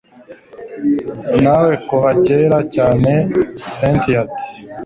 nawe 1.43 1.71
kuva 1.87 2.09
kera 2.25 2.59
cyane 2.75 3.11
cyntia 3.75 4.15
ati 4.23 4.49